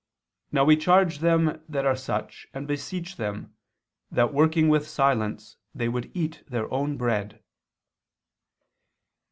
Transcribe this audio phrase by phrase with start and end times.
[0.51, 3.53] Now we charge them that are such, and beseech them...
[4.09, 7.43] that working with silence, they would eat their own bread."